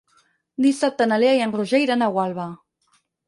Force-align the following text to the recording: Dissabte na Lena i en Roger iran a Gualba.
Dissabte 0.65 1.07
na 1.11 1.19
Lena 1.25 1.37
i 1.41 1.45
en 1.47 1.53
Roger 1.57 1.81
iran 1.85 2.05
a 2.05 2.09
Gualba. 2.17 2.47